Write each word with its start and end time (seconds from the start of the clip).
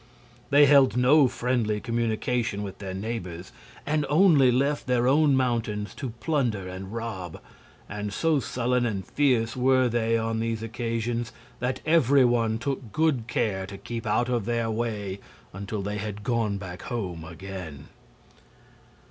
They 0.49 0.65
held 0.65 0.97
no 0.97 1.27
friendly 1.27 1.79
communication 1.79 2.63
with 2.63 2.79
their 2.79 2.95
neighbors, 2.95 3.51
and 3.85 4.03
only 4.09 4.51
left 4.51 4.87
their 4.87 5.07
own 5.07 5.35
mountains 5.35 5.93
to 5.93 6.09
plunder 6.09 6.67
and 6.67 6.91
rob; 6.91 7.39
and 7.87 8.11
so 8.11 8.39
sullen 8.39 8.83
and 8.83 9.05
fierce 9.05 9.55
were 9.55 9.87
they 9.89 10.17
on 10.17 10.39
these 10.39 10.63
occasions 10.63 11.31
that 11.59 11.81
every 11.85 12.25
one 12.25 12.57
took 12.57 12.91
good 12.91 13.27
care 13.27 13.67
to 13.67 13.77
keep 13.77 14.07
out 14.07 14.27
of 14.27 14.45
their 14.45 14.71
way 14.71 15.19
until 15.53 15.83
they 15.83 15.99
had 15.99 16.23
gone 16.23 16.57
back 16.57 16.81
home 16.81 17.23
again. 17.23 17.85